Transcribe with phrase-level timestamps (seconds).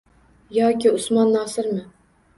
[0.57, 1.85] Yoki Usmon Nosirmi?!.